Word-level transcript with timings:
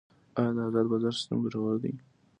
آیا 0.37 0.51
د 0.55 0.57
ازاد 0.65 0.85
بازار 0.91 1.13
سیستم 1.17 1.37
ګټور 1.43 1.75
دی؟ 1.83 1.93